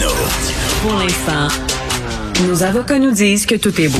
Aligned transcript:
Pour 0.00 0.94
l'instant, 0.94 1.48
nos 2.46 2.62
avocats 2.62 3.00
nous 3.00 3.10
disent 3.10 3.46
que 3.46 3.56
tout 3.56 3.80
est 3.80 3.88
beau. 3.88 3.98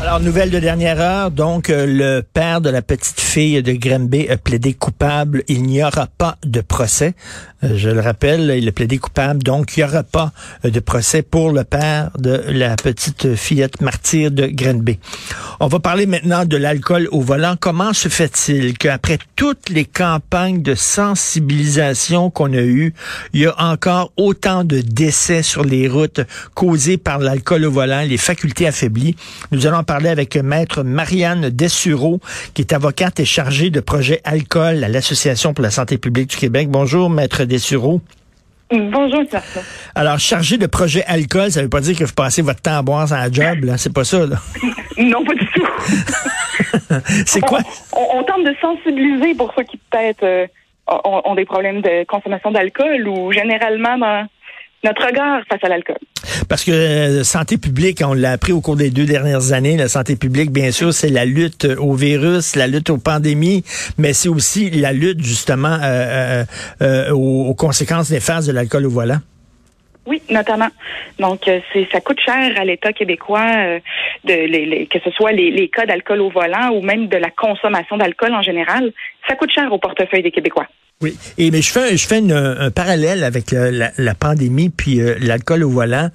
Alors, 0.00 0.20
nouvelle 0.20 0.50
de 0.50 0.58
dernière 0.58 1.00
heure. 1.00 1.30
Donc, 1.30 1.68
euh, 1.70 1.84
le 1.84 2.22
père 2.22 2.60
de 2.60 2.70
la 2.70 2.82
petite 2.82 3.20
fille 3.20 3.62
de 3.62 3.72
Granby 3.72 4.28
a 4.28 4.36
plaidé 4.36 4.72
coupable. 4.72 5.42
Il 5.48 5.64
n'y 5.64 5.82
aura 5.82 6.06
pas 6.06 6.36
de 6.46 6.60
procès. 6.60 7.14
Je 7.60 7.88
le 7.88 8.00
rappelle, 8.00 8.54
il 8.56 8.68
a 8.68 8.72
plaidé 8.72 8.98
coupable. 8.98 9.42
Donc, 9.42 9.76
il 9.76 9.80
n'y 9.80 9.90
aura 9.90 10.04
pas 10.04 10.32
euh, 10.64 10.70
de 10.70 10.78
procès 10.78 11.22
pour 11.22 11.50
le 11.50 11.64
père 11.64 12.10
de 12.16 12.40
la 12.48 12.76
petite 12.76 13.34
fillette 13.34 13.80
martyre 13.80 14.30
de 14.30 14.46
Granby. 14.46 15.00
On 15.58 15.66
va 15.66 15.80
parler 15.80 16.06
maintenant 16.06 16.44
de 16.44 16.56
l'alcool 16.56 17.08
au 17.10 17.20
volant. 17.20 17.56
Comment 17.58 17.92
se 17.92 18.08
fait-il 18.08 18.78
qu'après 18.78 19.18
toutes 19.34 19.70
les 19.70 19.84
campagnes 19.84 20.62
de 20.62 20.76
sensibilisation 20.76 22.30
qu'on 22.30 22.52
a 22.52 22.60
eues, 22.60 22.94
il 23.32 23.40
y 23.40 23.46
a 23.46 23.60
encore 23.60 24.12
autant 24.16 24.62
de 24.62 24.80
décès 24.80 25.42
sur 25.42 25.64
les 25.64 25.88
routes 25.88 26.20
causés 26.54 26.96
par 26.96 27.18
l'alcool 27.18 27.64
au 27.64 27.72
volant, 27.72 28.02
les 28.02 28.18
facultés 28.18 28.68
affaiblies? 28.68 29.16
Nous 29.50 29.66
allons 29.66 29.82
parler 29.82 30.10
avec 30.10 30.36
Maître 30.36 30.84
Marianne 30.84 31.50
Dessureau, 31.50 32.20
qui 32.54 32.62
est 32.62 32.72
avocate 32.72 33.18
et 33.18 33.24
chargée 33.24 33.70
de 33.70 33.80
projet 33.80 34.20
alcool 34.22 34.84
à 34.84 34.88
l'Association 34.88 35.54
pour 35.54 35.64
la 35.64 35.72
santé 35.72 35.98
publique 35.98 36.30
du 36.30 36.36
Québec. 36.36 36.68
Bonjour, 36.70 37.10
Maître 37.10 37.47
Dessureau. 37.48 38.00
Bonjour. 38.70 39.22
Alors, 39.94 40.18
chargé 40.18 40.58
de 40.58 40.66
projet 40.66 41.02
alcool, 41.06 41.50
ça 41.50 41.62
veut 41.62 41.70
pas 41.70 41.80
dire 41.80 41.96
que 41.96 42.04
vous 42.04 42.12
passez 42.12 42.42
votre 42.42 42.60
temps 42.60 42.76
à 42.76 42.82
boire 42.82 43.08
sans 43.08 43.32
job, 43.32 43.64
là. 43.64 43.78
C'est 43.78 43.92
pas 43.92 44.04
ça, 44.04 44.26
là. 44.26 44.36
non, 44.98 45.24
pas 45.24 45.34
du 45.34 45.46
tout. 45.46 45.66
C'est 47.26 47.40
quoi? 47.40 47.60
On, 47.96 48.18
on, 48.18 48.22
tente 48.24 48.44
de 48.44 48.54
sensibiliser 48.60 49.34
pour 49.34 49.54
ceux 49.56 49.62
qui 49.62 49.78
peut-être 49.90 50.22
euh, 50.22 50.46
ont, 50.86 51.22
ont, 51.24 51.34
des 51.34 51.46
problèmes 51.46 51.80
de 51.80 52.04
consommation 52.04 52.50
d'alcool 52.50 53.08
ou 53.08 53.32
généralement 53.32 53.96
dans 53.96 54.26
notre 54.84 55.06
regard 55.06 55.42
face 55.50 55.62
à 55.62 55.68
l'alcool. 55.68 55.96
Parce 56.48 56.64
que 56.64 56.70
euh, 56.70 57.24
santé 57.24 57.58
publique, 57.58 58.02
on 58.04 58.14
l'a 58.14 58.32
appris 58.32 58.52
au 58.52 58.60
cours 58.60 58.76
des 58.76 58.90
deux 58.90 59.06
dernières 59.06 59.52
années, 59.52 59.76
la 59.76 59.88
santé 59.88 60.16
publique, 60.16 60.50
bien 60.50 60.70
sûr, 60.70 60.92
c'est 60.92 61.08
la 61.08 61.24
lutte 61.24 61.66
au 61.78 61.94
virus, 61.94 62.56
la 62.56 62.66
lutte 62.66 62.90
aux 62.90 62.98
pandémies, 62.98 63.64
mais 63.98 64.12
c'est 64.12 64.28
aussi 64.28 64.70
la 64.70 64.92
lutte 64.92 65.20
justement 65.20 65.78
euh, 65.82 66.44
euh, 66.82 67.10
aux, 67.10 67.48
aux, 67.48 67.54
conséquences 67.54 68.10
néfastes 68.10 68.48
de 68.48 68.52
l'alcool 68.52 68.86
au 68.86 68.90
volant. 68.90 69.18
Oui, 70.06 70.22
notamment. 70.30 70.68
Donc, 71.18 71.40
c'est 71.44 71.86
ça 71.92 72.00
coûte 72.00 72.18
cher 72.24 72.52
à 72.58 72.64
l'État 72.64 72.94
québécois 72.94 73.78
de 74.24 74.32
les, 74.32 74.64
les, 74.64 74.86
que 74.86 74.98
ce 75.04 75.10
soit 75.10 75.32
les, 75.32 75.50
les 75.50 75.68
cas 75.68 75.84
d'alcool 75.84 76.22
au 76.22 76.30
volant 76.30 76.70
ou 76.70 76.80
même 76.80 77.08
de 77.08 77.18
la 77.18 77.28
consommation 77.28 77.98
d'alcool 77.98 78.32
en 78.32 78.40
général, 78.40 78.90
ça 79.28 79.34
coûte 79.34 79.50
cher 79.50 79.70
au 79.70 79.78
portefeuille 79.78 80.22
des 80.22 80.30
Québécois. 80.30 80.66
Oui, 81.00 81.16
et 81.38 81.52
mais 81.52 81.62
je 81.62 81.70
fais 81.70 81.96
je 81.96 82.08
fais 82.08 82.18
une, 82.18 82.32
un 82.32 82.72
parallèle 82.72 83.22
avec 83.22 83.52
la, 83.52 83.92
la, 83.96 84.14
pandémie 84.16 84.68
puis 84.68 85.00
euh, 85.00 85.14
l'alcool 85.20 85.62
au 85.62 85.70
volant, 85.70 86.10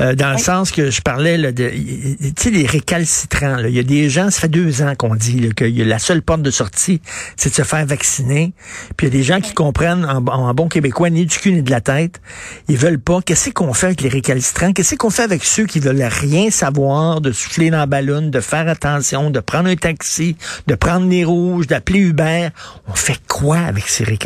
euh, 0.00 0.14
dans 0.14 0.30
le 0.30 0.38
sens 0.38 0.70
que 0.70 0.88
je 0.88 1.00
parlais 1.02 1.36
là, 1.36 1.50
de, 1.50 1.68
tu 1.68 2.32
sais 2.36 2.50
les 2.50 2.64
récalcitrants. 2.64 3.56
Là. 3.56 3.68
Il 3.68 3.74
y 3.74 3.80
a 3.80 3.82
des 3.82 4.08
gens, 4.08 4.30
ça 4.30 4.42
fait 4.42 4.48
deux 4.48 4.82
ans 4.82 4.94
qu'on 4.96 5.16
dit 5.16 5.40
là, 5.40 5.48
que 5.52 5.64
la 5.64 5.98
seule 5.98 6.22
porte 6.22 6.42
de 6.42 6.52
sortie, 6.52 7.00
c'est 7.36 7.50
de 7.50 7.56
se 7.56 7.62
faire 7.62 7.84
vacciner. 7.84 8.52
Puis 8.96 9.08
il 9.08 9.12
y 9.12 9.16
a 9.16 9.18
des 9.18 9.24
gens 9.24 9.40
qui 9.40 9.52
comprennent 9.52 10.04
en, 10.04 10.24
en, 10.24 10.54
bon 10.54 10.68
québécois 10.68 11.10
ni 11.10 11.26
du 11.26 11.36
cul 11.36 11.50
ni 11.50 11.64
de 11.64 11.70
la 11.72 11.80
tête. 11.80 12.20
Ils 12.68 12.76
veulent 12.76 13.00
pas. 13.00 13.22
Qu'est-ce 13.22 13.50
qu'on 13.50 13.74
fait 13.74 13.86
avec 13.86 14.00
les 14.00 14.10
récalcitrants? 14.10 14.72
Qu'est-ce 14.72 14.94
qu'on 14.94 15.10
fait 15.10 15.24
avec 15.24 15.42
ceux 15.42 15.66
qui 15.66 15.80
veulent 15.80 16.04
rien 16.08 16.52
savoir, 16.52 17.20
de 17.20 17.32
souffler 17.32 17.70
dans 17.70 17.78
la 17.78 17.86
ballon, 17.86 18.28
de 18.28 18.40
faire 18.40 18.68
attention, 18.68 19.30
de 19.30 19.40
prendre 19.40 19.68
un 19.68 19.74
taxi, 19.74 20.36
de 20.68 20.76
prendre 20.76 21.08
les 21.08 21.24
rouges, 21.24 21.66
d'appeler 21.66 21.98
Uber? 21.98 22.50
On 22.86 22.94
fait 22.94 23.18
quoi 23.26 23.58
avec 23.58 23.88
ces 23.88 24.04
récalcitrants 24.04 24.19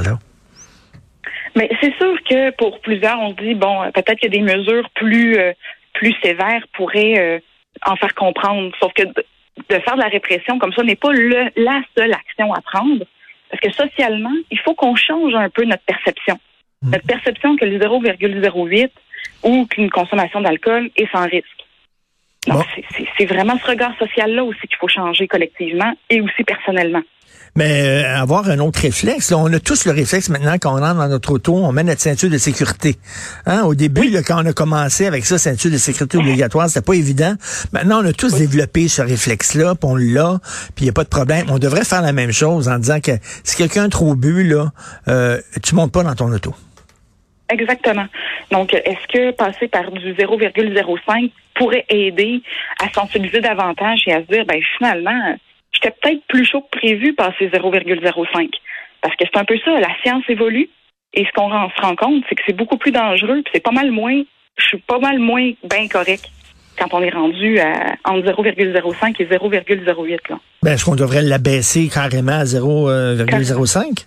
là 0.00 0.18
Mais 1.54 1.68
c'est 1.80 1.94
sûr 1.96 2.16
que 2.28 2.50
pour 2.56 2.80
plusieurs, 2.80 3.18
on 3.20 3.30
se 3.30 3.42
dit 3.42 3.54
bon, 3.54 3.90
peut-être 3.92 4.20
que 4.20 4.28
des 4.28 4.40
mesures 4.40 4.88
plus 4.94 5.38
euh, 5.38 5.52
plus 5.94 6.14
sévères 6.22 6.64
pourraient 6.74 7.18
euh, 7.18 7.38
en 7.84 7.96
faire 7.96 8.14
comprendre. 8.14 8.70
Sauf 8.80 8.92
que 8.92 9.04
de, 9.04 9.24
de, 9.70 9.78
faire 9.80 9.96
de 9.96 10.02
la 10.02 10.08
répression 10.08 10.58
comme 10.58 10.72
ça 10.72 10.82
n'est 10.82 10.96
pas 10.96 11.12
le, 11.12 11.50
la 11.56 11.80
seule 11.96 12.12
action 12.12 12.52
à 12.52 12.60
prendre. 12.60 13.04
Parce 13.50 13.60
que 13.60 13.70
socialement, 13.72 14.34
il 14.50 14.58
faut 14.60 14.74
qu'on 14.74 14.96
change 14.96 15.34
un 15.34 15.48
peu 15.48 15.64
notre 15.64 15.84
perception. 15.84 16.38
Mmh. 16.82 16.90
Notre 16.90 17.06
perception 17.06 17.56
que 17.56 17.64
le 17.64 17.78
0,08 17.78 18.90
ou 19.44 19.66
qu'une 19.66 19.90
consommation 19.90 20.40
d'alcool 20.40 20.90
est 20.96 21.10
sans 21.12 21.26
risque. 21.26 21.46
Donc, 22.46 22.58
bon. 22.58 22.82
c'est 23.18 23.24
vraiment 23.24 23.58
ce 23.58 23.66
regard 23.66 23.96
social-là 23.98 24.44
aussi 24.44 24.60
qu'il 24.68 24.76
faut 24.76 24.88
changer 24.88 25.26
collectivement 25.26 25.92
et 26.10 26.20
aussi 26.20 26.44
personnellement. 26.44 27.02
Mais 27.56 28.04
euh, 28.04 28.16
avoir 28.16 28.50
un 28.50 28.58
autre 28.58 28.80
réflexe, 28.80 29.30
là, 29.30 29.38
on 29.38 29.50
a 29.52 29.58
tous 29.58 29.86
le 29.86 29.92
réflexe 29.92 30.28
maintenant 30.28 30.56
quand 30.60 30.72
on 30.76 30.80
rentre 30.80 30.96
dans 30.96 31.08
notre 31.08 31.32
auto, 31.32 31.54
on 31.54 31.72
met 31.72 31.84
notre 31.84 32.02
ceinture 32.02 32.28
de 32.28 32.36
sécurité. 32.36 32.96
Hein? 33.46 33.62
Au 33.62 33.74
début, 33.74 34.02
oui. 34.02 34.10
là, 34.10 34.22
quand 34.22 34.42
on 34.42 34.46
a 34.46 34.52
commencé 34.52 35.06
avec 35.06 35.24
ça, 35.24 35.38
ceinture 35.38 35.70
de 35.70 35.78
sécurité 35.78 36.18
obligatoire, 36.18 36.68
c'était 36.68 36.84
pas 36.84 36.94
évident. 36.94 37.34
Maintenant, 37.72 38.02
on 38.02 38.06
a 38.06 38.12
tous 38.12 38.34
oui. 38.34 38.40
développé 38.40 38.88
ce 38.88 39.00
réflexe-là, 39.00 39.74
puis 39.74 39.90
on 39.90 39.96
l'a, 39.96 40.38
puis 40.74 40.84
il 40.84 40.84
n'y 40.84 40.90
a 40.90 40.92
pas 40.92 41.04
de 41.04 41.08
problème. 41.08 41.46
On 41.48 41.58
devrait 41.58 41.84
faire 41.84 42.02
la 42.02 42.12
même 42.12 42.32
chose 42.32 42.68
en 42.68 42.78
disant 42.78 43.00
que 43.00 43.12
si 43.42 43.56
quelqu'un 43.56 43.88
trop 43.88 44.14
bu, 44.14 44.46
là, 44.46 44.66
euh, 45.08 45.40
tu 45.62 45.74
montes 45.74 45.92
pas 45.92 46.02
dans 46.02 46.14
ton 46.14 46.30
auto. 46.30 46.54
Exactement. 47.48 48.06
Donc, 48.50 48.74
est-ce 48.74 49.06
que 49.12 49.30
passer 49.30 49.68
par 49.68 49.90
du 49.92 50.12
0,05 50.14 51.30
pourrait 51.54 51.86
aider 51.88 52.42
à 52.82 52.92
sensibiliser 52.92 53.40
davantage 53.40 54.00
et 54.06 54.12
à 54.12 54.20
se 54.20 54.26
dire, 54.26 54.44
ben 54.44 54.60
finalement, 54.76 55.36
j'étais 55.76 55.94
peut-être 56.00 56.22
plus 56.28 56.44
chaud 56.44 56.62
que 56.62 56.78
prévu 56.78 57.14
passer 57.14 57.48
0,05. 57.48 58.48
Parce 59.02 59.14
que 59.16 59.24
c'est 59.24 59.38
un 59.38 59.44
peu 59.44 59.58
ça, 59.64 59.78
la 59.78 59.94
science 60.02 60.24
évolue. 60.28 60.68
Et 61.14 61.24
ce 61.24 61.32
qu'on 61.32 61.48
se 61.48 61.80
rend 61.80 61.96
compte, 61.96 62.24
c'est 62.28 62.34
que 62.34 62.42
c'est 62.46 62.56
beaucoup 62.56 62.76
plus 62.76 62.92
dangereux, 62.92 63.40
puis 63.42 63.52
c'est 63.54 63.62
pas 63.62 63.70
mal 63.70 63.90
moins, 63.90 64.22
je 64.58 64.66
suis 64.66 64.78
pas 64.78 64.98
mal 64.98 65.18
moins 65.18 65.50
bien 65.64 65.88
correct 65.88 66.28
quand 66.78 66.92
on 66.92 67.00
est 67.00 67.10
rendu 67.10 67.58
à 67.58 67.94
entre 68.04 68.26
0,05 68.26 69.16
et 69.18 69.24
0,08. 69.24 70.18
Ben, 70.62 70.72
est-ce 70.72 70.84
qu'on 70.84 70.94
devrait 70.94 71.22
l'abaisser 71.22 71.88
carrément 71.88 72.32
à 72.32 72.44
0,05? 72.44 74.06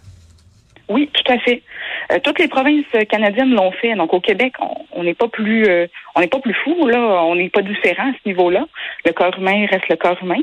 Oui, 0.90 1.10
tout 1.14 1.32
à 1.32 1.40
fait. 1.40 1.64
Euh, 2.12 2.20
toutes 2.24 2.40
les 2.40 2.48
provinces 2.48 2.86
canadiennes 3.10 3.54
l'ont 3.54 3.72
fait. 3.72 3.96
Donc 3.96 4.14
au 4.14 4.20
Québec, 4.20 4.54
on 4.92 5.04
n'est 5.04 5.14
pas 5.14 5.28
plus 5.28 5.66
euh, 5.68 5.88
on 6.16 6.22
n'est 6.22 6.28
pas 6.28 6.40
plus 6.40 6.54
fou 6.54 6.88
là, 6.88 7.00
on 7.24 7.36
n'est 7.36 7.50
pas 7.50 7.62
différent 7.62 8.10
à 8.10 8.14
ce 8.14 8.28
niveau-là. 8.28 8.66
Le 9.06 9.12
corps 9.14 9.38
humain 9.38 9.66
reste 9.70 9.88
le 9.90 9.96
corps 9.96 10.18
humain. 10.22 10.42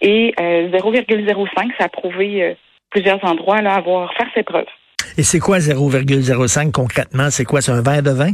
Et 0.00 0.34
euh, 0.40 0.68
0,05, 0.70 1.70
ça 1.78 1.84
a 1.84 1.88
prouvé 1.88 2.42
euh, 2.42 2.54
plusieurs 2.90 3.22
endroits 3.24 3.60
là 3.60 3.74
avoir 3.74 4.12
faire 4.14 4.28
ses 4.34 4.42
preuves. 4.42 4.64
Et 5.18 5.22
c'est 5.22 5.40
quoi 5.40 5.58
0,05 5.58 6.72
concrètement? 6.72 7.30
C'est 7.30 7.44
quoi? 7.44 7.60
C'est 7.60 7.72
un 7.72 7.82
verre 7.82 8.02
de 8.02 8.10
vin? 8.10 8.32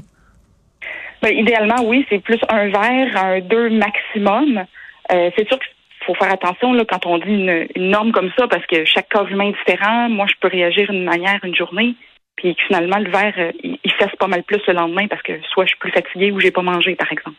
Ben, 1.23 1.35
idéalement, 1.35 1.83
oui, 1.85 2.07
c'est 2.09 2.19
plus 2.19 2.39
un 2.49 2.69
verre, 2.69 3.17
un 3.17 3.41
deux 3.41 3.71
maximum. 3.71 4.65
Euh, 5.13 5.31
c'est 5.37 5.49
sûr 5.49 5.59
que 5.59 5.65
faut 6.07 6.15
faire 6.15 6.33
attention 6.33 6.73
là, 6.73 6.85
quand 6.89 7.05
on 7.07 7.19
dit 7.19 7.33
une, 7.33 7.67
une, 7.75 7.91
norme 7.91 8.13
comme 8.13 8.31
ça, 8.39 8.47
parce 8.47 8.65
que 8.67 8.85
chaque 8.85 9.09
corps 9.09 9.27
humain 9.29 9.49
est 9.49 9.57
différent. 9.67 10.09
Moi, 10.09 10.27
je 10.29 10.35
peux 10.41 10.47
réagir 10.47 10.89
d'une 10.93 11.03
manière 11.03 11.41
une 11.43 11.57
journée, 11.57 11.97
puis 12.37 12.57
finalement, 12.67 12.99
le 12.99 13.11
verre, 13.11 13.35
euh, 13.39 13.53
il, 13.63 13.79
il 13.83 13.93
fesse 13.93 14.15
pas 14.19 14.27
mal 14.27 14.43
plus 14.43 14.61
le 14.69 14.75
lendemain 14.75 15.07
parce 15.09 15.23
que 15.23 15.33
soit 15.53 15.65
je 15.65 15.71
suis 15.71 15.79
plus 15.79 15.93
fatiguée 15.93 16.33
ou 16.33 16.41
j'ai 16.41 16.51
pas 16.51 16.63
mangé, 16.63 16.95
par 16.95 17.11
exemple. 17.11 17.37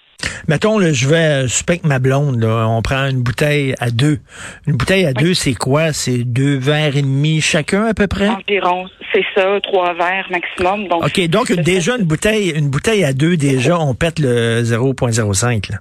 Mettons, 0.47 0.79
là, 0.79 0.93
je 0.93 1.07
vais 1.07 1.47
super 1.47 1.75
ma 1.83 1.99
blonde, 1.99 2.41
là, 2.41 2.67
on 2.67 2.81
prend 2.81 3.05
une 3.07 3.21
bouteille 3.21 3.75
à 3.79 3.91
deux. 3.91 4.19
Une 4.65 4.75
bouteille 4.75 5.05
à 5.05 5.09
oui. 5.09 5.23
deux, 5.23 5.33
c'est 5.33 5.53
quoi? 5.53 5.93
C'est 5.93 6.23
deux 6.23 6.57
verres 6.57 6.95
et 6.97 7.01
demi 7.01 7.41
chacun 7.41 7.85
à 7.85 7.93
peu 7.93 8.07
près? 8.07 8.29
Environ, 8.29 8.87
c'est 9.13 9.25
ça, 9.35 9.59
trois 9.61 9.93
verres 9.93 10.27
maximum. 10.31 10.87
Donc, 10.87 11.05
OK, 11.05 11.27
donc 11.27 11.51
déjà 11.51 11.97
une 11.97 12.05
bouteille, 12.05 12.51
une 12.51 12.69
bouteille 12.69 13.03
à 13.03 13.13
deux, 13.13 13.37
déjà, 13.37 13.79
on 13.79 13.93
pète 13.93 14.19
le 14.19 14.61
0.05. 14.63 15.71
Là. 15.71 15.77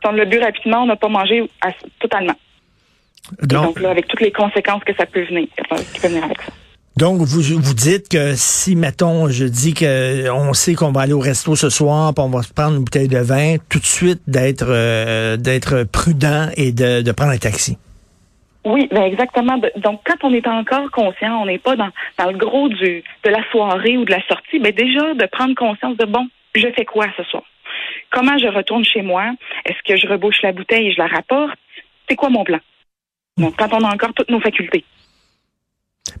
Si 0.00 0.08
on 0.08 0.12
l'a 0.12 0.24
bu 0.24 0.38
rapidement, 0.38 0.82
on 0.82 0.86
n'a 0.86 0.96
pas 0.96 1.08
mangé 1.08 1.42
à, 1.60 1.70
totalement. 1.98 2.34
Donc, 3.42 3.64
donc 3.64 3.80
là, 3.80 3.90
avec 3.90 4.06
toutes 4.06 4.20
les 4.20 4.30
conséquences 4.30 4.84
que 4.84 4.94
ça 4.94 5.04
peut 5.04 5.24
venir, 5.24 5.48
qui 5.92 6.00
peut 6.00 6.08
venir 6.08 6.24
avec 6.24 6.40
ça. 6.42 6.52
Donc, 6.96 7.20
vous, 7.20 7.42
vous 7.42 7.74
dites 7.74 8.08
que 8.08 8.34
si, 8.36 8.74
mettons, 8.74 9.28
je 9.28 9.44
dis 9.44 9.74
que 9.74 10.30
on 10.30 10.54
sait 10.54 10.74
qu'on 10.74 10.92
va 10.92 11.02
aller 11.02 11.12
au 11.12 11.20
resto 11.20 11.54
ce 11.54 11.68
soir, 11.68 12.14
puis 12.14 12.24
on 12.24 12.30
va 12.30 12.42
se 12.42 12.54
prendre 12.54 12.76
une 12.76 12.84
bouteille 12.84 13.08
de 13.08 13.18
vin, 13.18 13.56
tout 13.68 13.78
de 13.78 13.84
suite 13.84 14.22
d'être 14.26 14.64
euh, 14.66 15.36
d'être 15.36 15.84
prudent 15.84 16.48
et 16.56 16.72
de, 16.72 17.02
de 17.02 17.12
prendre 17.12 17.32
un 17.32 17.36
taxi. 17.36 17.76
Oui, 18.64 18.88
ben 18.90 19.02
exactement. 19.02 19.60
Donc, 19.76 20.00
quand 20.06 20.16
on 20.24 20.32
est 20.32 20.48
encore 20.48 20.90
conscient, 20.90 21.42
on 21.42 21.44
n'est 21.44 21.58
pas 21.58 21.76
dans, 21.76 21.90
dans 22.18 22.30
le 22.30 22.38
gros 22.38 22.70
du 22.70 23.04
de 23.24 23.30
la 23.30 23.42
soirée 23.50 23.98
ou 23.98 24.06
de 24.06 24.10
la 24.10 24.26
sortie, 24.26 24.58
ben 24.58 24.72
déjà 24.72 25.12
de 25.12 25.26
prendre 25.26 25.54
conscience 25.54 25.98
de 25.98 26.06
bon, 26.06 26.26
je 26.54 26.66
fais 26.74 26.86
quoi 26.86 27.08
ce 27.18 27.24
soir? 27.24 27.44
Comment 28.10 28.38
je 28.38 28.46
retourne 28.46 28.84
chez 28.86 29.02
moi? 29.02 29.32
Est-ce 29.66 29.78
que 29.86 30.00
je 30.00 30.08
rebouche 30.10 30.40
la 30.42 30.52
bouteille 30.52 30.88
et 30.88 30.92
je 30.92 30.98
la 30.98 31.08
rapporte? 31.08 31.58
C'est 32.08 32.16
quoi 32.16 32.30
mon 32.30 32.44
plan? 32.44 32.60
Donc, 33.36 33.54
quand 33.58 33.68
on 33.74 33.84
a 33.84 33.92
encore 33.92 34.14
toutes 34.14 34.30
nos 34.30 34.40
facultés. 34.40 34.82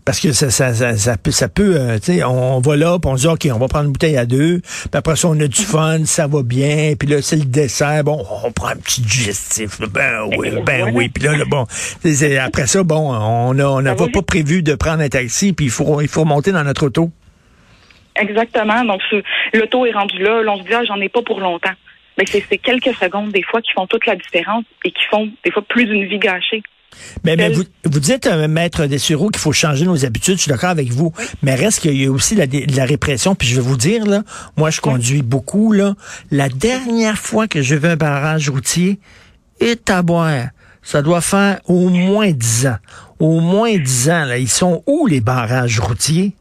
Parce 0.04 0.20
que 0.20 0.32
ça, 0.32 0.50
ça, 0.50 0.74
ça, 0.74 0.96
ça 0.96 1.16
peut, 1.16 1.30
ça 1.30 1.48
peut 1.48 1.76
euh, 1.76 1.98
tu 1.98 2.18
sais, 2.18 2.24
on, 2.24 2.56
on, 2.56 2.60
va 2.60 2.76
là, 2.76 2.98
puis 2.98 3.10
on 3.10 3.16
se 3.16 3.22
dit, 3.22 3.28
OK, 3.28 3.48
on 3.54 3.58
va 3.58 3.68
prendre 3.68 3.86
une 3.86 3.92
bouteille 3.92 4.16
à 4.16 4.26
deux, 4.26 4.60
puis 4.60 4.90
après 4.92 5.16
ça, 5.16 5.28
on 5.28 5.38
a 5.40 5.46
du 5.46 5.62
fun, 5.62 6.04
ça 6.04 6.26
va 6.26 6.42
bien, 6.42 6.94
puis 6.98 7.08
là, 7.08 7.22
c'est 7.22 7.36
le 7.36 7.44
dessert, 7.44 8.02
bon, 8.04 8.24
on 8.44 8.50
prend 8.52 8.68
un 8.68 8.76
petit 8.76 9.00
digestif, 9.00 9.80
ben 9.90 10.28
oui, 10.36 10.50
ben 10.64 10.90
oui, 10.92 11.08
puis 11.08 11.24
là, 11.24 11.36
là, 11.36 11.44
bon, 11.46 11.66
c'est, 11.68 12.38
après 12.38 12.66
ça, 12.66 12.82
bon, 12.82 13.14
on 13.14 13.54
n'avait 13.54 14.10
pas 14.10 14.22
prévu 14.22 14.62
de 14.62 14.74
prendre 14.74 15.02
un 15.02 15.08
taxi, 15.08 15.52
puis 15.52 15.66
il 15.66 15.70
faut, 15.70 16.00
il 16.00 16.08
faut 16.08 16.22
remonter 16.22 16.52
dans 16.52 16.64
notre 16.64 16.86
auto. 16.86 17.10
exactement. 18.16 18.84
Donc, 18.84 19.00
l'auto 19.54 19.86
est 19.86 19.92
rendu 19.92 20.18
là. 20.18 20.42
on 20.48 20.58
se 20.58 20.64
dit, 20.64 20.74
ah, 20.74 20.84
j'en 20.84 21.00
ai 21.00 21.08
pas 21.08 21.22
pour 21.22 21.40
longtemps. 21.40 21.74
Mais 22.18 22.24
c'est 22.26 22.58
quelques 22.58 22.94
secondes, 22.94 23.30
des 23.30 23.42
fois, 23.42 23.60
qui 23.60 23.72
font 23.72 23.86
toute 23.86 24.06
la 24.06 24.16
différence 24.16 24.64
et 24.84 24.90
qui 24.90 25.04
font, 25.10 25.30
des 25.44 25.50
fois, 25.50 25.62
plus 25.62 25.84
d'une 25.84 26.06
vie 26.06 26.18
gâchée. 26.18 26.62
Mais, 27.24 27.36
mais 27.36 27.50
vous, 27.50 27.64
vous, 27.84 28.00
dites, 28.00 28.26
euh, 28.26 28.48
Maître 28.48 28.86
Dessureau, 28.86 29.28
qu'il 29.28 29.40
faut 29.40 29.52
changer 29.52 29.84
nos 29.84 30.04
habitudes. 30.04 30.36
Je 30.36 30.42
suis 30.42 30.50
d'accord 30.50 30.70
avec 30.70 30.90
vous. 30.92 31.12
Mais 31.42 31.54
reste 31.54 31.80
qu'il 31.80 32.00
y 32.00 32.06
a 32.06 32.10
aussi 32.10 32.34
la, 32.34 32.46
la, 32.46 32.84
répression. 32.84 33.34
Puis 33.34 33.48
je 33.48 33.56
vais 33.56 33.62
vous 33.62 33.76
dire, 33.76 34.06
là, 34.06 34.22
moi, 34.56 34.70
je 34.70 34.80
conduis 34.80 35.22
beaucoup. 35.22 35.72
Là. 35.72 35.94
La 36.30 36.48
dernière 36.48 37.18
fois 37.18 37.48
que 37.48 37.62
j'ai 37.62 37.78
vu 37.78 37.88
un 37.88 37.96
barrage 37.96 38.48
routier, 38.48 38.98
est 39.60 39.90
à 39.90 40.02
boire. 40.02 40.48
Ça 40.82 41.02
doit 41.02 41.20
faire 41.20 41.60
au 41.64 41.88
moins 41.88 42.30
dix 42.30 42.66
ans. 42.66 42.76
Au 43.18 43.40
moins 43.40 43.76
dix 43.76 44.08
ans. 44.10 44.24
Là. 44.24 44.38
Ils 44.38 44.48
sont 44.48 44.82
où, 44.86 45.06
les 45.06 45.20
barrages 45.20 45.80
routiers? 45.80 46.34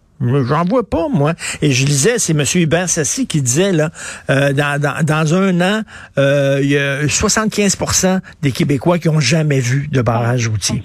J'en 0.46 0.64
vois 0.64 0.88
pas, 0.88 1.08
moi. 1.10 1.34
Et 1.62 1.72
je 1.72 1.86
lisais, 1.86 2.20
c'est 2.20 2.34
M. 2.34 2.44
Hubert 2.56 2.90
Sassi 2.90 3.28
qui 3.28 3.42
disait, 3.42 3.72
là, 3.72 3.90
euh, 4.30 4.54
dans, 4.54 4.80
dans, 4.82 5.04
dans, 5.04 5.34
un 5.34 5.62
an, 5.62 5.82
euh, 6.18 6.60
il 6.62 6.70
y 6.70 6.78
a 6.78 7.06
75% 7.06 8.20
des 8.42 8.52
Québécois 8.52 9.00
qui 9.00 9.10
ont 9.10 9.20
jamais 9.20 9.60
vu 9.60 9.88
de 9.92 10.02
barrage 10.02 10.48
routier. 10.48 10.84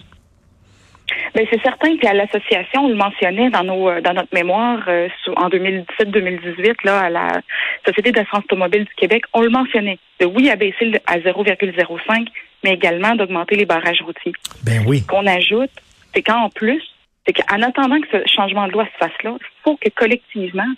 Ben, 1.34 1.46
c'est 1.50 1.62
certain 1.62 1.96
que 1.96 2.16
l'association, 2.16 2.86
on 2.86 2.88
le 2.88 2.96
mentionnait 2.96 3.50
dans 3.50 3.62
nos 3.62 3.88
euh, 3.88 4.00
dans 4.00 4.14
notre 4.14 4.34
mémoire 4.34 4.80
euh, 4.88 5.08
en 5.36 5.48
2017-2018 5.48 6.74
là 6.84 7.00
à 7.00 7.10
la 7.10 7.40
Société 7.86 8.10
d'assurance 8.10 8.44
automobile 8.44 8.84
du 8.84 8.94
Québec, 8.96 9.22
on 9.32 9.42
le 9.42 9.50
mentionnait. 9.50 9.98
De 10.18 10.26
oui 10.26 10.50
abaisser 10.50 10.92
à 11.06 11.18
0,05, 11.18 12.26
mais 12.64 12.72
également 12.72 13.14
d'augmenter 13.14 13.56
les 13.56 13.64
barrages 13.64 14.02
routiers. 14.02 14.32
Ben 14.64 14.82
oui. 14.86 15.04
Qu'on 15.06 15.26
ajoute, 15.26 15.70
c'est 16.12 16.22
qu'en 16.22 16.50
plus, 16.50 16.82
c'est 17.30 17.42
qu'en 17.42 17.62
attendant 17.62 18.00
que 18.00 18.08
ce 18.10 18.26
changement 18.26 18.66
de 18.66 18.72
loi 18.72 18.86
se 18.86 18.98
fasse 18.98 19.22
là, 19.22 19.36
il 19.40 19.62
faut 19.62 19.76
que 19.76 19.88
collectivement, 19.90 20.72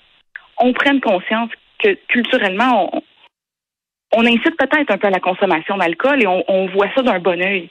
on 0.59 0.73
prenne 0.73 1.01
conscience 1.01 1.51
que 1.79 1.95
culturellement, 2.09 3.03
on, 4.13 4.27
incite 4.27 4.57
peut-être 4.57 4.91
un 4.91 4.99
peu 4.99 5.07
à 5.07 5.11
la 5.11 5.21
consommation 5.21 5.77
d'alcool 5.77 6.23
et 6.23 6.27
on, 6.27 6.45
on, 6.49 6.67
voit 6.67 6.91
ça 6.95 7.03
d'un 7.03 7.19
bon 7.19 7.41
œil. 7.41 7.71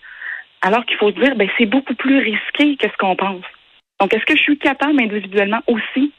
Alors 0.61 0.85
qu'il 0.85 0.97
faut 0.97 1.11
se 1.11 1.19
dire, 1.19 1.35
ben, 1.35 1.49
c'est 1.57 1.65
beaucoup 1.65 1.95
plus 1.95 2.19
risqué 2.19 2.75
que 2.77 2.87
ce 2.87 2.97
qu'on 2.97 3.15
pense. 3.15 3.43
Donc, 3.99 4.13
est-ce 4.13 4.25
que 4.25 4.35
je 4.35 4.41
suis 4.41 4.57
capable 4.57 5.01
individuellement 5.01 5.61
aussi 5.67 6.11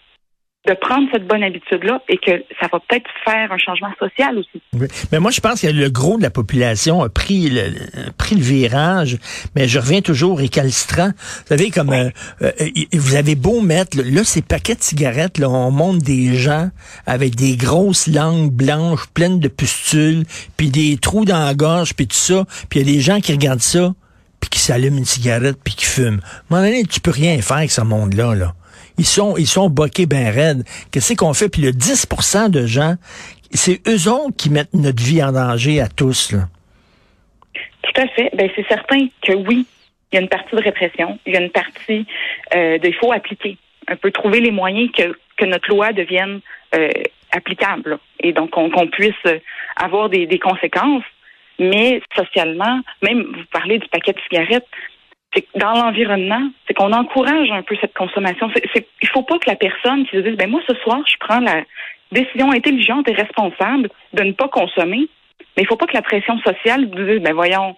de 0.66 0.74
prendre 0.74 1.08
cette 1.12 1.26
bonne 1.26 1.42
habitude-là 1.42 2.02
et 2.08 2.18
que 2.18 2.44
ça 2.60 2.68
va 2.72 2.78
peut-être 2.88 3.10
faire 3.24 3.50
un 3.50 3.58
changement 3.58 3.90
social 3.98 4.38
aussi. 4.38 4.62
Oui. 4.74 4.86
Mais 5.10 5.18
moi, 5.18 5.32
je 5.32 5.40
pense 5.40 5.60
que 5.60 5.66
le 5.66 5.90
gros 5.90 6.18
de 6.18 6.22
la 6.22 6.30
population 6.30 7.02
a 7.02 7.08
pris 7.08 7.50
le, 7.50 7.72
pris 8.16 8.36
le 8.36 8.42
virage, 8.42 9.18
mais 9.56 9.66
je 9.66 9.80
reviens 9.80 10.02
toujours 10.02 10.38
récalcitrant. 10.38 11.08
Vous 11.08 11.46
savez, 11.48 11.70
comme 11.70 11.92
euh, 11.92 12.10
euh, 12.42 12.52
vous 12.92 13.16
avez 13.16 13.34
beau 13.34 13.60
mettre, 13.60 13.96
là, 14.00 14.22
ces 14.22 14.40
paquets 14.42 14.76
de 14.76 14.82
cigarettes, 14.82 15.38
là, 15.38 15.50
on 15.50 15.72
montre 15.72 16.04
des 16.04 16.36
gens 16.36 16.70
avec 17.06 17.34
des 17.34 17.56
grosses 17.56 18.06
langues 18.06 18.52
blanches 18.52 19.08
pleines 19.14 19.40
de 19.40 19.48
pustules, 19.48 20.22
puis 20.56 20.70
des 20.70 20.96
trous 20.96 21.24
dans 21.24 21.44
la 21.44 21.54
gorge, 21.54 21.94
puis 21.94 22.06
tout 22.06 22.16
ça, 22.16 22.44
puis 22.68 22.78
il 22.78 22.86
y 22.86 22.90
a 22.90 22.94
des 22.94 23.00
gens 23.00 23.20
qui 23.20 23.32
regardent 23.32 23.60
ça, 23.60 23.94
puis 24.40 24.48
qui 24.48 24.60
s'allument 24.60 24.98
une 24.98 25.04
cigarette, 25.04 25.58
puis 25.64 25.74
qui 25.74 25.86
fument. 25.86 26.20
À 26.50 26.56
un 26.56 26.62
moment 26.62 26.82
tu 26.88 27.00
peux 27.00 27.10
rien 27.10 27.40
faire 27.42 27.58
avec 27.58 27.72
ce 27.72 27.80
monde-là, 27.80 28.36
là. 28.36 28.54
Ils 28.98 29.06
sont, 29.06 29.36
ils 29.36 29.46
sont 29.46 29.68
boqués 29.68 30.06
ben 30.06 30.28
raides. 30.28 30.64
Qu'est-ce 30.90 31.14
qu'on 31.14 31.34
fait? 31.34 31.48
Puis 31.48 31.62
le 31.62 31.70
10% 31.70 32.50
de 32.50 32.66
gens, 32.66 32.94
c'est 33.50 33.80
eux 33.88 34.10
autres 34.10 34.36
qui 34.36 34.50
mettent 34.50 34.74
notre 34.74 35.02
vie 35.02 35.22
en 35.22 35.32
danger 35.32 35.80
à 35.80 35.88
tous. 35.88 36.34
Tout 37.82 38.00
à 38.00 38.06
fait. 38.08 38.30
Ben, 38.34 38.50
c'est 38.54 38.66
certain 38.68 39.06
que 39.22 39.32
oui, 39.32 39.66
il 40.10 40.16
y 40.16 40.18
a 40.18 40.20
une 40.20 40.28
partie 40.28 40.54
de 40.54 40.62
répression, 40.62 41.18
il 41.26 41.34
y 41.34 41.36
a 41.36 41.40
une 41.40 41.50
partie 41.50 42.06
euh, 42.54 42.78
de, 42.78 42.92
faut 42.92 43.12
appliquer. 43.12 43.56
On 43.90 43.96
peut 43.96 44.12
trouver 44.12 44.40
les 44.40 44.50
moyens 44.50 44.90
que, 44.92 45.16
que 45.36 45.44
notre 45.44 45.68
loi 45.68 45.92
devienne 45.92 46.40
euh, 46.74 46.88
applicable 47.32 47.98
et 48.20 48.32
donc 48.32 48.50
qu'on 48.50 48.70
puisse 48.88 49.14
avoir 49.76 50.08
des, 50.08 50.26
des 50.26 50.38
conséquences. 50.38 51.04
Mais 51.58 52.00
socialement, 52.16 52.80
même 53.02 53.22
vous 53.22 53.44
parlez 53.52 53.78
du 53.78 53.88
paquet 53.88 54.12
de 54.12 54.20
cigarettes, 54.20 54.66
dans 55.54 55.72
l'environnement, 55.72 56.50
c'est 56.66 56.74
qu'on 56.74 56.92
encourage 56.92 57.50
un 57.50 57.62
peu 57.62 57.76
cette 57.80 57.94
consommation. 57.94 58.50
Il 59.02 59.08
faut 59.08 59.22
pas 59.22 59.38
que 59.38 59.48
la 59.48 59.56
personne 59.56 60.04
qui 60.06 60.16
se 60.16 60.22
dise, 60.22 60.36
ben 60.36 60.50
moi 60.50 60.60
ce 60.66 60.74
soir, 60.76 61.00
je 61.06 61.16
prends 61.18 61.40
la 61.40 61.62
décision 62.10 62.50
intelligente 62.50 63.08
et 63.08 63.14
responsable 63.14 63.88
de 64.12 64.22
ne 64.22 64.32
pas 64.32 64.48
consommer, 64.48 65.08
mais 65.56 65.62
il 65.62 65.66
faut 65.66 65.76
pas 65.76 65.86
que 65.86 65.94
la 65.94 66.02
pression 66.02 66.38
sociale 66.40 66.86
vous 66.86 67.04
dise, 67.04 67.20
ben 67.20 67.32
voyons, 67.32 67.76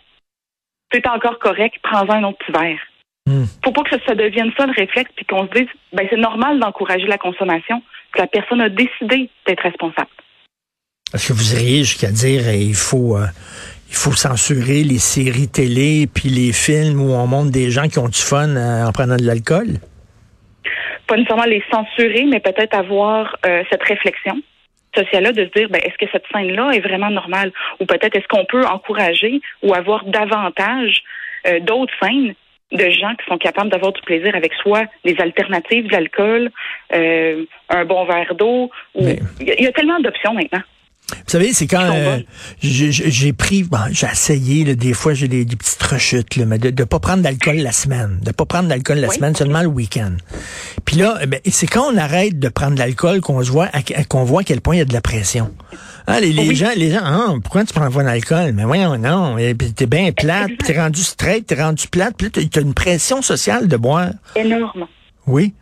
c'est 0.93 1.07
encore 1.07 1.39
correct, 1.39 1.77
prends-en 1.83 2.15
un 2.15 2.25
autre 2.25 2.39
petit 2.39 2.53
verre. 2.53 2.81
Hmm. 3.27 3.45
Faut 3.65 3.73
pas 3.73 3.83
que 3.83 3.97
ça, 4.07 4.15
devienne 4.15 4.53
ça 4.57 4.67
le 4.67 4.73
réflexe, 4.73 5.11
puis 5.17 5.25
qu'on 5.25 5.47
se 5.47 5.53
dise, 5.53 5.69
ben 5.93 6.07
c'est 6.11 6.19
normal 6.19 6.59
d'encourager 6.59 7.07
la 7.07 7.19
consommation, 7.19 7.83
que 8.13 8.21
la 8.21 8.27
personne 8.27 8.61
a 8.61 8.69
décidé 8.69 9.31
d'être 9.47 9.63
responsable. 9.63 10.11
Est-ce 11.15 11.29
que 11.29 11.33
vous 11.33 11.55
iriez 11.55 11.85
jusqu'à 11.85 12.11
dire, 12.11 12.49
eh, 12.49 12.61
il 12.61 12.75
faut, 12.75 13.17
euh, 13.17 13.27
il 13.95 13.97
faut 13.97 14.13
censurer 14.17 14.83
les 14.83 14.99
séries 14.99 15.47
télé 15.47 16.09
puis 16.13 16.29
les 16.29 16.53
films 16.53 17.01
où 17.01 17.15
on 17.15 17.29
montre 17.29 17.53
des 17.53 17.71
gens 17.71 17.87
qui 17.87 18.01
ont 18.01 18.09
du 18.09 18.19
fun 18.19 18.57
euh, 18.57 18.85
en 18.85 18.91
prenant 18.91 19.15
de 19.15 19.25
l'alcool? 19.25 19.79
Pas 21.07 21.17
nécessairement 21.17 21.45
les 21.45 21.63
censurer, 21.71 22.25
mais 22.25 22.41
peut-être 22.41 22.75
avoir 22.75 23.37
euh, 23.47 23.63
cette 23.71 23.85
réflexion 23.85 24.35
sociale-là 24.97 25.31
de 25.31 25.45
se 25.45 25.51
dire, 25.57 25.69
ben, 25.71 25.81
est-ce 25.85 25.97
que 25.97 26.11
cette 26.11 26.25
scène-là 26.33 26.73
est 26.73 26.81
vraiment 26.81 27.11
normale? 27.11 27.53
Ou 27.79 27.87
peut-être 27.87 28.17
est-ce 28.17 28.27
qu'on 28.27 28.45
peut 28.47 28.67
encourager 28.67 29.41
ou 29.63 29.75
avoir 29.75 30.05
davantage 30.07 31.05
euh, 31.47 31.61
d'autres 31.61 31.95
scènes 32.03 32.35
de 32.73 32.91
gens 32.91 33.15
qui 33.15 33.25
sont 33.29 33.39
capables 33.39 33.71
d'avoir 33.71 33.93
du 33.93 34.01
plaisir 34.01 34.35
avec 34.35 34.55
soi, 34.55 34.83
les 35.05 35.15
alternatives 35.21 35.87
de 35.87 35.93
l'alcool, 35.93 36.51
un 36.91 37.85
bon 37.85 38.05
verre 38.07 38.35
d'eau. 38.35 38.71
Il 38.97 39.21
y 39.41 39.67
a 39.67 39.73
tellement 39.73 40.01
d'options 40.01 40.35
maintenant. 40.35 40.63
Vous 41.11 41.17
savez, 41.27 41.53
c'est 41.53 41.67
quand 41.67 41.85
euh, 41.95 42.19
j'ai 42.63 43.33
pris, 43.35 43.65
j'ai 43.91 44.07
essayé, 44.07 44.65
des 44.75 44.95
fois 44.95 45.13
j'ai 45.13 45.29
des, 45.29 45.45
petites 45.45 45.83
rechutes, 45.83 46.37
mais 46.39 46.59
de 46.59 46.71
ne 46.71 46.85
pas 46.85 46.99
prendre 46.99 47.23
d'alcool 47.23 47.57
la 47.57 47.73
semaine, 47.73 48.21
de 48.23 48.33
pas 48.33 48.47
prendre 48.47 48.69
d'alcool 48.69 48.99
la 48.99 49.09
semaine, 49.09 49.35
seulement 49.35 49.61
le 49.61 49.69
week-end. 49.69 50.13
Puis 50.87 50.97
là, 50.97 51.19
eh 51.23 51.27
ben, 51.27 51.41
c'est 51.45 51.67
quand 51.67 51.93
on 51.93 51.97
arrête 51.99 52.39
de 52.39 52.49
prendre 52.49 52.75
de 52.75 52.79
l'alcool 52.79 53.21
qu'on 53.21 53.43
se 53.43 53.51
voit, 53.51 53.69
qu'on 54.09 54.25
voit 54.25 54.41
à 54.41 54.45
quel 54.45 54.63
point 54.63 54.77
il 54.77 54.79
y 54.79 54.83
a 54.83 54.87
de 54.87 54.95
la 54.95 55.03
pression. 55.03 55.51
Ah, 56.07 56.21
les, 56.21 56.33
gens, 56.55 56.71
les 56.77 56.91
gens, 56.91 57.01
ah, 57.03 57.35
pourquoi 57.43 57.65
tu 57.65 57.75
prends 57.75 57.91
pas 57.91 58.03
d'alcool? 58.03 58.53
Mais 58.55 58.65
voyons, 58.65 58.97
non, 58.97 59.37
t'es 59.37 59.87
bien 59.87 60.11
plate, 60.13 60.53
t'es 60.65 60.79
rendu 60.79 61.03
straight, 61.03 61.47
t'es 61.47 61.63
rendu 61.63 61.87
plate, 61.89 62.15
puis 62.17 62.29
là, 62.29 62.43
t'as 62.51 62.61
une 62.63 62.75
pression 62.75 63.21
sociale 63.21 63.69
de 63.69 63.77
boire. 63.77 64.11
Énorme. 64.37 64.87
Oui. 65.27 65.53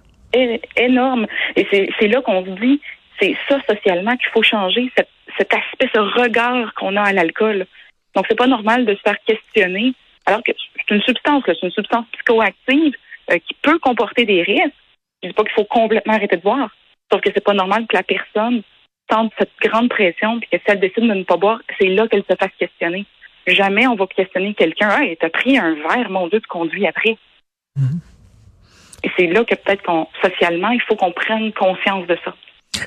énorme. 0.76 1.26
Et 1.56 1.66
c'est 1.98 2.08
là 2.08 2.22
qu'on 2.22 2.44
se 2.44 2.60
dit, 2.60 2.80
c'est 3.20 3.36
ça 3.48 3.58
socialement 3.68 4.16
qu'il 4.16 4.28
faut 4.32 4.42
changer, 4.42 4.90
cette 4.96 5.08
cet 5.36 5.52
aspect, 5.54 5.90
ce 5.94 5.98
regard 5.98 6.74
qu'on 6.74 6.96
a 6.96 7.02
à 7.02 7.12
l'alcool. 7.12 7.66
Donc, 8.14 8.26
c'est 8.28 8.36
pas 8.38 8.46
normal 8.46 8.84
de 8.84 8.94
se 8.94 9.00
faire 9.00 9.16
questionner, 9.26 9.94
alors 10.26 10.42
que 10.42 10.52
c'est 10.76 10.94
une 10.94 11.02
substance, 11.02 11.42
c'est 11.46 11.62
une 11.62 11.70
substance 11.70 12.06
psychoactive 12.12 12.94
euh, 13.30 13.38
qui 13.38 13.54
peut 13.62 13.78
comporter 13.78 14.24
des 14.24 14.42
risques. 14.42 14.74
Je 15.22 15.28
dis 15.28 15.34
pas 15.34 15.44
qu'il 15.44 15.52
faut 15.52 15.64
complètement 15.64 16.14
arrêter 16.14 16.36
de 16.36 16.42
boire, 16.42 16.70
sauf 17.10 17.20
que 17.20 17.30
c'est 17.34 17.44
pas 17.44 17.54
normal 17.54 17.86
que 17.88 17.96
la 17.96 18.02
personne 18.02 18.62
sente 19.10 19.32
cette 19.38 19.52
grande 19.60 19.88
pression, 19.88 20.40
puis 20.40 20.48
que 20.50 20.58
si 20.58 20.64
elle 20.66 20.80
décide 20.80 21.04
de 21.04 21.14
ne 21.14 21.22
pas 21.22 21.36
boire, 21.36 21.60
c'est 21.78 21.88
là 21.88 22.08
qu'elle 22.08 22.24
se 22.28 22.36
fasse 22.36 22.52
questionner. 22.58 23.06
Jamais 23.46 23.86
on 23.86 23.96
va 23.96 24.06
questionner 24.06 24.54
quelqu'un, 24.54 25.00
hey, 25.00 25.16
t'as 25.16 25.30
pris 25.30 25.58
un 25.58 25.74
verre, 25.74 26.10
mon 26.10 26.28
Dieu, 26.28 26.40
tu 26.40 26.46
conduis 26.46 26.86
après. 26.86 27.16
Mm-hmm. 27.78 28.00
Et 29.04 29.10
c'est 29.16 29.26
là 29.26 29.44
que 29.44 29.54
peut-être 29.54 29.82
qu'on, 29.82 30.06
socialement, 30.22 30.70
il 30.70 30.80
faut 30.82 30.94
qu'on 30.94 31.12
prenne 31.12 31.52
conscience 31.52 32.06
de 32.06 32.16
ça. 32.24 32.34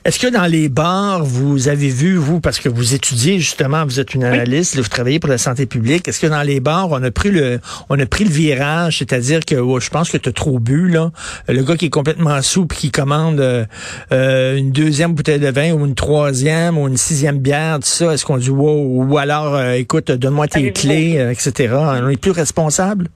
Est-ce 0.06 0.20
que 0.20 0.28
dans 0.28 0.46
les 0.46 0.70
bars, 0.70 1.24
vous 1.24 1.68
avez 1.68 1.90
vu, 1.90 2.16
vous, 2.16 2.40
parce 2.40 2.60
que 2.60 2.70
vous 2.70 2.94
étudiez 2.94 3.40
justement, 3.40 3.86
vous 3.86 4.00
êtes 4.00 4.14
une 4.14 4.24
analyste, 4.24 4.78
vous 4.78 4.88
travaillez 4.88 5.20
pour 5.20 5.32
la 5.32 5.40
santé 5.40 5.66
publique, 5.66 6.08
est-ce 6.08 6.20
que 6.20 6.28
dans 6.28 6.44
les 6.44 6.60
bars, 6.60 6.92
on 6.92 7.02
a 7.02 7.12
pris 7.12 7.32
le 7.32 7.60
on 7.90 8.00
a 8.00 8.06
pris 8.06 8.24
le 8.24 8.30
virage, 8.30 9.00
c'est-à-dire 9.00 9.40
que 9.46 9.56
oh, 9.56 9.80
je 9.80 9.90
pense 9.90 10.12
que 10.12 10.18
tu 10.18 10.30
as 10.30 10.32
trop 10.32 10.60
bu, 10.60 10.90
là. 10.90 11.12
Le 11.48 11.64
gars 11.64 11.76
qui 11.76 11.86
est 11.86 11.90
complètement 11.90 12.40
souple, 12.42 12.76
qui 12.76 12.92
commande 12.92 13.40
euh, 13.40 13.66
euh, 14.12 14.58
une 14.58 14.72
deuxième 14.72 15.14
bouteille 15.14 15.40
de 15.40 15.50
vin 15.50 15.72
ou 15.72 15.86
une 15.86 15.96
troisième 15.96 16.78
ou 16.78 16.88
une 16.88 16.98
sixième 16.98 17.40
bière, 17.40 17.80
tout 17.80 17.88
ça, 17.88 18.14
est-ce 18.14 18.26
qu'on 18.26 18.38
dit 18.38 18.52
wow, 18.52 19.06
ou 19.06 19.18
alors 19.18 19.56
euh, 19.56 19.74
écoute, 19.74 20.12
donne-moi 20.12 20.48
tes 20.48 20.72
clés, 20.72 21.18
etc. 21.32 21.74
On 21.74 22.10
est 22.10 22.18
plus 22.18 22.32
responsable? 22.32 23.08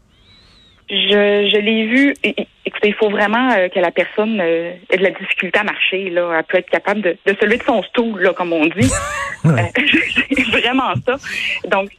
Je, 0.90 1.50
je 1.52 1.58
l'ai 1.58 1.86
vu. 1.86 2.14
Écoutez, 2.24 2.90
il 2.90 2.96
faut 2.96 3.10
vraiment 3.10 3.52
euh, 3.52 3.68
que 3.70 3.80
la 3.80 3.92
personne 3.92 4.40
euh, 4.42 4.74
ait 4.90 4.98
de 4.98 5.04
la 5.04 5.12
difficulté 5.12 5.60
à 5.60 5.64
marcher. 5.64 6.10
Là. 6.10 6.32
Elle 6.38 6.44
peut 6.46 6.58
être 6.58 6.70
capable 6.70 7.02
de, 7.02 7.18
de 7.26 7.36
se 7.40 7.46
lever 7.46 7.58
de 7.58 7.64
son 7.64 7.84
stool, 7.84 8.22
là, 8.22 8.34
comme 8.34 8.54
on 8.54 8.66
dit. 8.66 8.90
c'est 9.44 9.50
euh, 9.50 10.60
vraiment 10.60 10.94
ça. 11.06 11.16
Donc, 11.68 11.90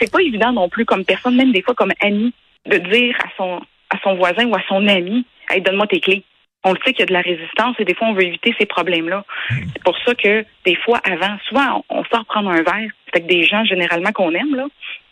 c'est 0.00 0.10
pas 0.10 0.20
évident 0.20 0.52
non 0.52 0.68
plus 0.68 0.84
comme 0.84 1.04
personne, 1.04 1.36
même 1.36 1.52
des 1.52 1.62
fois 1.62 1.74
comme 1.74 1.92
ami, 2.00 2.32
de 2.66 2.78
dire 2.78 3.16
à 3.22 3.28
son 3.36 3.60
à 3.90 3.98
son 4.02 4.14
voisin 4.14 4.46
ou 4.46 4.54
à 4.54 4.62
son 4.68 4.86
ami 4.88 5.24
Hey, 5.50 5.60
donne-moi 5.60 5.86
tes 5.86 6.00
clés. 6.00 6.24
On 6.64 6.72
le 6.72 6.78
sait 6.84 6.92
qu'il 6.92 7.00
y 7.00 7.02
a 7.02 7.06
de 7.06 7.12
la 7.12 7.20
résistance 7.20 7.76
et 7.78 7.84
des 7.84 7.94
fois 7.94 8.08
on 8.08 8.14
veut 8.14 8.24
éviter 8.24 8.54
ces 8.58 8.64
problèmes-là. 8.64 9.24
C'est 9.50 9.82
pour 9.82 9.96
ça 9.98 10.14
que 10.14 10.44
des 10.64 10.74
fois 10.76 10.98
avant, 11.04 11.36
souvent 11.46 11.84
on, 11.90 12.02
sort 12.04 12.24
prendre 12.24 12.48
un 12.48 12.62
verre 12.62 12.90
avec 13.12 13.26
des 13.26 13.44
gens 13.44 13.64
généralement 13.64 14.12
qu'on 14.12 14.32
aime 14.32 14.54
là. 14.54 14.66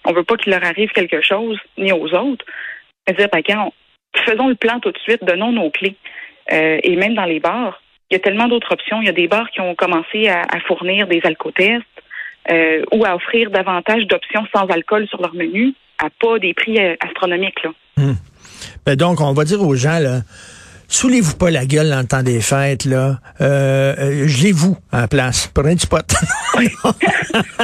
On 0.06 0.12
veut 0.12 0.24
pas 0.24 0.36
qu'il 0.36 0.52
leur 0.52 0.64
arrive 0.64 0.90
quelque 0.92 1.20
chose 1.20 1.58
ni 1.76 1.92
aux 1.92 2.08
autres 2.14 2.46
dire, 3.10 3.28
ben, 3.32 3.42
faisons 4.24 4.48
le 4.48 4.54
plan 4.54 4.80
tout 4.80 4.92
de 4.92 4.98
suite, 4.98 5.24
donnons 5.24 5.52
nos 5.52 5.70
clés. 5.70 5.96
Euh, 6.52 6.78
et 6.82 6.96
même 6.96 7.14
dans 7.14 7.24
les 7.24 7.40
bars, 7.40 7.82
il 8.10 8.14
y 8.14 8.16
a 8.16 8.20
tellement 8.20 8.48
d'autres 8.48 8.72
options. 8.72 9.00
Il 9.00 9.06
y 9.06 9.10
a 9.10 9.12
des 9.12 9.28
bars 9.28 9.50
qui 9.50 9.60
ont 9.60 9.74
commencé 9.74 10.28
à, 10.28 10.46
fournir 10.66 11.06
des 11.06 11.20
alcotests 11.24 11.82
euh, 12.50 12.82
ou 12.92 13.04
à 13.04 13.14
offrir 13.14 13.50
davantage 13.50 14.06
d'options 14.06 14.46
sans 14.54 14.66
alcool 14.66 15.06
sur 15.08 15.20
leur 15.20 15.34
menu 15.34 15.74
à 15.98 16.08
pas 16.10 16.38
des 16.38 16.52
prix 16.52 16.78
euh, 16.78 16.94
astronomiques. 17.00 17.62
Là. 17.62 17.70
Hmm. 17.96 18.14
Ben 18.84 18.96
donc, 18.96 19.20
on 19.20 19.32
va 19.32 19.44
dire 19.44 19.62
aux 19.62 19.76
gens, 19.76 19.98
là, 19.98 20.20
Soulez-vous 20.92 21.36
pas 21.36 21.50
la 21.50 21.64
gueule 21.64 21.88
dans 21.88 22.00
le 22.00 22.06
temps 22.06 22.22
des 22.22 22.42
fêtes, 22.42 22.84
là? 22.84 23.18
Euh, 23.40 23.94
euh 23.98 24.52
vous 24.52 24.76
à 24.92 25.00
la 25.00 25.08
place. 25.08 25.50
Prenez 25.54 25.74
du 25.74 25.86
pot. 25.86 26.04
ouais, 26.58 26.68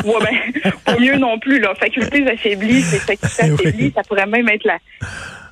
ben, 0.02 0.72
pas 0.82 0.98
mieux 0.98 1.18
non 1.18 1.38
plus, 1.38 1.60
là. 1.60 1.74
Facultés 1.78 2.26
affaiblies, 2.26 2.80
c'est 2.80 3.00
facultés 3.00 3.52
affaiblies, 3.52 3.92
ça 3.94 4.02
pourrait 4.04 4.24
même 4.24 4.48
être 4.48 4.64
la, 4.64 4.78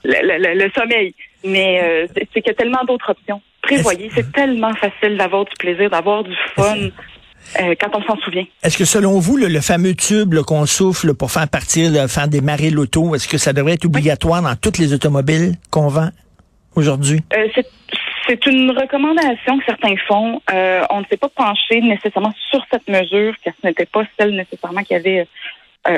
le 0.05 0.71
sommeil. 0.75 1.15
Mais 1.45 1.83
euh, 1.83 2.07
c'est 2.17 2.41
qu'il 2.41 2.47
y 2.47 2.51
a 2.51 2.55
tellement 2.55 2.83
d'autres 2.89 3.11
options. 3.11 3.43
Prévoyez, 3.61 4.11
c'est 4.15 4.33
tellement 4.33 4.75
facile 4.77 5.19
d'avoir 5.19 5.45
du 5.45 5.53
plaisir, 5.59 5.91
d'avoir 5.91 6.25
du 6.25 6.35
fun. 6.55 6.77
Euh, 7.61 7.75
quand 7.79 7.91
on 7.95 8.03
s'en 8.03 8.17
souvient. 8.23 8.45
Est-ce 8.63 8.77
que 8.77 8.87
selon 8.87 9.21
vous, 9.21 9.37
le, 9.37 9.61
fameux 9.61 9.95
tube 9.95 10.35
qu'on 10.47 10.67
souffle 10.67 11.15
pour 11.15 11.31
faire 11.31 11.47
partir, 11.47 12.11
faire 12.11 12.27
démarrer 12.27 12.71
l'auto, 12.71 13.15
est-ce 13.15 13.29
que 13.29 13.39
ça 13.39 13.53
devrait 13.53 13.75
être 13.75 13.85
obligatoire 13.85 14.43
dans 14.43 14.57
toutes 14.57 14.79
les 14.79 14.93
automobiles 14.93 15.55
qu'on 15.71 15.89
vend? 15.89 16.11
Aujourd'hui? 16.77 17.21
Euh, 17.35 17.49
c'est 18.29 18.47
une 18.47 18.71
recommandation 18.71 19.59
que 19.59 19.65
certains 19.65 19.97
font. 20.09 20.41
on 20.91 21.01
ne 21.01 21.05
s'est 21.11 21.17
pas 21.17 21.29
penché 21.29 21.81
nécessairement 21.81 22.35
sur 22.51 22.65
cette 22.71 22.89
mesure, 22.89 23.35
car 23.43 23.55
ce 23.61 23.67
n'était 23.67 23.87
pas 23.87 24.03
celle 24.19 24.35
nécessairement 24.35 24.83
qui 24.83 24.95
avait 24.95 25.27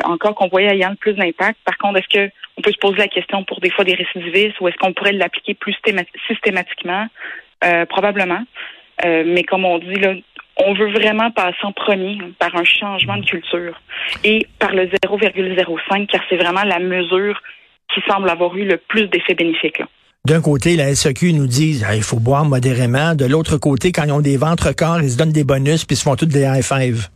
encore 0.04 0.34
qu'on 0.34 0.48
voyait 0.48 0.74
ayant 0.74 0.90
le 0.90 0.96
plus 0.96 1.14
d'impact. 1.14 1.58
Par 1.64 1.78
contre, 1.78 1.98
est-ce 1.98 2.08
que 2.08 2.30
on 2.58 2.62
peut 2.62 2.72
se 2.72 2.78
poser 2.78 2.98
la 2.98 3.08
question 3.08 3.44
pour 3.44 3.60
des 3.60 3.70
fois 3.70 3.84
des 3.84 3.94
récidivistes 3.94 4.60
ou 4.60 4.68
est-ce 4.68 4.76
qu'on 4.76 4.92
pourrait 4.92 5.12
l'appliquer 5.12 5.54
plus 5.54 5.74
systématiquement? 6.26 7.06
Euh, 7.64 7.86
probablement. 7.86 8.42
Euh, 9.04 9.24
mais 9.26 9.42
comme 9.44 9.64
on 9.64 9.78
dit, 9.78 9.94
là, 9.94 10.14
on 10.56 10.74
veut 10.74 10.90
vraiment 10.90 11.30
passer 11.30 11.58
en 11.62 11.72
premier 11.72 12.18
par 12.38 12.54
un 12.56 12.64
changement 12.64 13.16
de 13.16 13.24
culture 13.24 13.80
et 14.24 14.46
par 14.58 14.72
le 14.72 14.86
0,05 14.86 16.06
car 16.06 16.20
c'est 16.28 16.36
vraiment 16.36 16.64
la 16.64 16.78
mesure 16.78 17.40
qui 17.92 18.00
semble 18.08 18.28
avoir 18.28 18.56
eu 18.56 18.64
le 18.64 18.76
plus 18.76 19.06
d'effets 19.06 19.34
bénéfiques. 19.34 19.82
D'un 20.26 20.40
côté, 20.42 20.76
la 20.76 20.94
SAQ 20.94 21.32
nous 21.32 21.46
dit 21.46 21.82
ah, 21.86 21.96
il 21.96 22.02
faut 22.02 22.18
boire 22.18 22.44
modérément. 22.44 23.14
De 23.14 23.24
l'autre 23.24 23.56
côté, 23.56 23.92
quand 23.92 24.04
ils 24.04 24.12
ont 24.12 24.20
des 24.20 24.36
ventres 24.36 24.74
corps, 24.74 25.00
ils 25.00 25.10
se 25.10 25.16
donnent 25.16 25.32
des 25.32 25.44
bonus 25.44 25.84
puis 25.84 25.94
ils 25.94 25.98
se 25.98 26.02
font 26.02 26.16
toutes 26.16 26.28
des 26.28 26.42
high 26.42 26.62
five. 26.62 27.08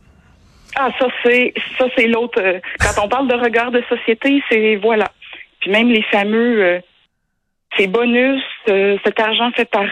Ah, 0.75 0.89
ça 0.97 1.07
c'est 1.23 1.53
ça 1.77 1.85
c'est 1.95 2.07
l'autre. 2.07 2.41
Euh, 2.41 2.59
quand 2.79 3.03
on 3.03 3.07
parle 3.07 3.27
de 3.27 3.35
regard 3.35 3.71
de 3.71 3.83
société, 3.87 4.41
c'est 4.49 4.77
voilà. 4.77 5.11
Puis 5.59 5.69
même 5.69 5.89
les 5.89 6.03
fameux 6.03 6.81
ces 7.77 7.87
bonus, 7.87 8.41
cet 8.65 9.19
argent 9.19 9.51
fait 9.55 9.69
par 9.69 9.85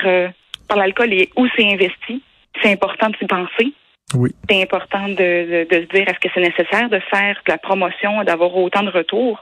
par 0.67 0.77
l'alcool 0.77 1.13
et 1.13 1.29
où 1.35 1.47
c'est 1.55 1.71
investi. 1.71 2.23
C'est 2.61 2.71
important 2.71 3.09
de 3.09 3.17
s'y 3.17 3.25
penser. 3.25 3.73
Oui. 4.13 4.31
C'est 4.49 4.61
important 4.61 5.07
de, 5.07 5.65
se 5.69 5.87
dire 5.93 6.07
est-ce 6.07 6.19
que 6.19 6.29
c'est 6.33 6.41
nécessaire 6.41 6.89
de 6.89 6.99
faire 7.09 7.35
de 7.45 7.51
la 7.51 7.57
promotion, 7.57 8.23
d'avoir 8.23 8.55
autant 8.55 8.83
de 8.83 8.89
retours, 8.89 9.41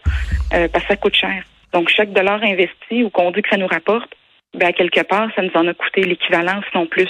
euh, 0.53 0.67
parce 0.67 0.85
que 0.85 0.89
ça 0.93 0.97
coûte 0.97 1.15
cher. 1.15 1.43
Donc, 1.73 1.89
chaque 1.89 2.13
dollar 2.13 2.41
investi 2.43 3.03
ou 3.03 3.09
qu'on 3.09 3.31
dit 3.31 3.41
que 3.41 3.49
ça 3.49 3.57
nous 3.57 3.67
rapporte, 3.67 4.09
ben, 4.57 4.71
quelque 4.73 5.01
part, 5.01 5.29
ça 5.35 5.41
nous 5.41 5.51
en 5.53 5.67
a 5.67 5.73
coûté 5.73 6.01
l'équivalent, 6.01 6.61
sinon 6.71 6.88
plus. 6.88 7.09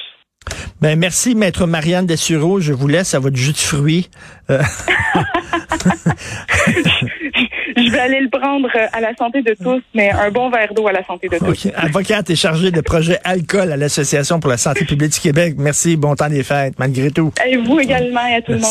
Ben, 0.82 0.98
merci, 0.98 1.36
maître 1.36 1.66
Marianne 1.66 2.06
Dessureau. 2.06 2.62
Je 2.62 2.72
vous 2.72 2.88
laisse 2.88 3.14
à 3.14 3.20
votre 3.20 3.36
jus 3.36 3.52
de 3.52 3.58
fruits. 3.58 4.10
Euh, 4.50 4.62
je 7.78 7.92
vais 7.92 8.00
aller 8.00 8.22
le 8.22 8.30
prendre 8.30 8.70
euh, 8.74 8.88
à 8.94 9.02
la 9.02 9.14
santé 9.16 9.42
de 9.42 9.54
tous, 9.62 9.82
mais 9.94 10.10
un 10.10 10.32
bon 10.32 10.50
verre 10.50 10.74
d'eau 10.74 10.88
à 10.88 10.94
la 10.94 11.04
santé 11.06 11.28
de 11.28 11.38
tous. 11.38 11.68
Avocate 11.76 12.30
et 12.30 12.36
chargée 12.38 12.72
de 12.72 12.80
projet 12.80 13.20
alcool 13.26 13.74
à 13.74 13.78
l'Association 13.78 14.40
pour 14.40 14.50
la 14.50 14.58
santé 14.58 14.86
publique 14.86 15.12
du 15.12 15.20
Québec. 15.20 15.56
Merci, 15.58 15.98
bon 15.98 16.16
temps 16.16 16.30
des 16.30 16.44
fêtes, 16.44 16.80
malgré 16.80 17.12
tout. 17.12 17.34
Et 17.46 17.58
vous 17.58 17.80
également 17.80 18.26
et 18.28 18.36
à 18.36 18.42
tout 18.42 18.54
le 18.54 18.60
monde. 18.60 18.66